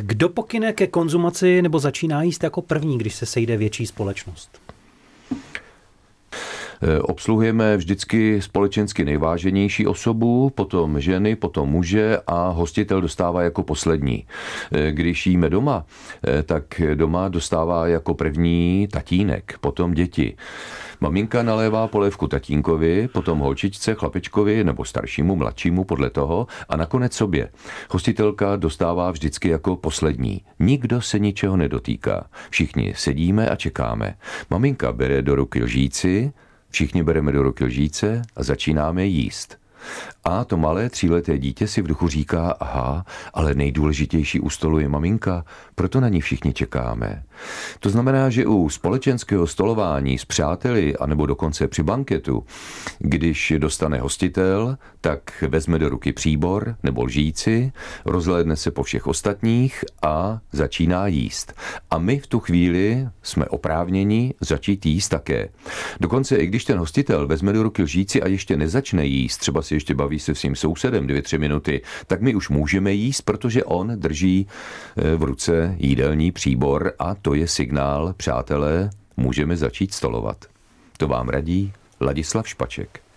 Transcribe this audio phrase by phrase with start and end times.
[0.00, 4.60] Kdo pokyne ke konzumaci nebo začíná jíst jako první, když se sejde větší společnost?
[6.82, 14.26] Eh, obsluhujeme vždycky společensky nejváženější osobu, potom ženy, potom muže a hostitel dostává jako poslední.
[14.72, 15.84] Eh, když jíme doma,
[16.26, 20.36] eh, tak doma dostává jako první tatínek, potom děti.
[21.00, 27.50] Maminka nalévá polévku tatínkovi, potom holčičce, chlapečkovi nebo staršímu, mladšímu podle toho a nakonec sobě.
[27.90, 30.40] Hostitelka dostává vždycky jako poslední.
[30.58, 32.26] Nikdo se ničeho nedotýká.
[32.50, 34.14] Všichni sedíme a čekáme.
[34.50, 36.32] Maminka bere do ruky lžíci,
[36.70, 39.58] Všichni bereme do ruky lžíce a začínáme jíst.
[40.24, 44.88] A to malé tříleté dítě si v duchu říká, aha, ale nejdůležitější u stolu je
[44.88, 47.22] maminka, proto na ní všichni čekáme.
[47.80, 52.44] To znamená, že u společenského stolování s přáteli, anebo dokonce při banketu,
[52.98, 57.72] když dostane hostitel, tak vezme do ruky příbor nebo lžíci,
[58.04, 61.54] rozhlédne se po všech ostatních a začíná jíst.
[61.90, 65.48] A my v tu chvíli jsme oprávněni začít jíst také.
[66.00, 69.74] Dokonce i když ten hostitel vezme do ruky lžíci a ještě nezačne jíst, třeba si
[69.74, 73.92] ještě baví se svým sousedem dvě, tři minuty, tak my už můžeme jíst, protože on
[73.96, 74.46] drží
[74.96, 80.44] eh, v ruce jídelní příbor a to je signál, přátelé, můžeme začít stolovat.
[80.96, 83.07] To vám radí Ladislav Špaček.